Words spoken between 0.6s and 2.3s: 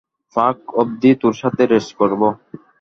অব্ধি তোর সাথে রেস করবো।